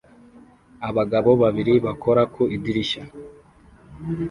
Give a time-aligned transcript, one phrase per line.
[0.89, 3.03] Abagabo babiri bakora ku idirishya